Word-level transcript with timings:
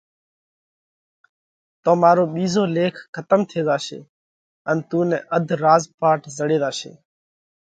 تو 1.83 1.91
مارو 2.01 2.23
ٻِيزو 2.33 2.63
ليک 2.75 2.95
کتم 3.15 3.39
ٿي 3.49 3.59
زاشي 3.67 3.99
ان 4.69 4.77
تُون 4.87 5.05
نئہ 5.09 5.17
اڌ 5.35 5.47
راز 5.63 5.83
پاٽ 5.99 6.21
زڙي 6.37 6.57
زاشي، 6.63 6.91